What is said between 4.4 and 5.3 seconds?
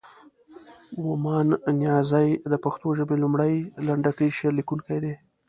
لیکونکی دی.